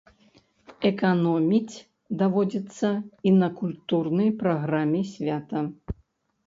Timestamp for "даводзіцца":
2.21-2.89